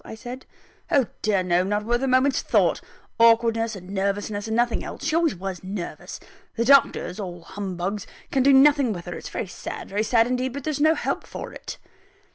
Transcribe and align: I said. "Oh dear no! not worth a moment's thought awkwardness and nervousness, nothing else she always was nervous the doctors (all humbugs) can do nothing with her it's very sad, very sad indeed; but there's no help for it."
I 0.03 0.15
said. 0.15 0.47
"Oh 0.89 1.05
dear 1.21 1.43
no! 1.43 1.61
not 1.63 1.85
worth 1.85 2.01
a 2.01 2.07
moment's 2.07 2.41
thought 2.41 2.81
awkwardness 3.19 3.75
and 3.75 3.91
nervousness, 3.91 4.47
nothing 4.47 4.83
else 4.83 5.03
she 5.05 5.15
always 5.15 5.35
was 5.35 5.63
nervous 5.63 6.19
the 6.55 6.65
doctors 6.65 7.19
(all 7.19 7.43
humbugs) 7.43 8.07
can 8.31 8.41
do 8.41 8.51
nothing 8.51 8.93
with 8.93 9.05
her 9.05 9.13
it's 9.13 9.29
very 9.29 9.45
sad, 9.45 9.89
very 9.89 10.01
sad 10.01 10.25
indeed; 10.25 10.53
but 10.53 10.63
there's 10.63 10.81
no 10.81 10.95
help 10.95 11.23
for 11.27 11.53
it." 11.53 11.77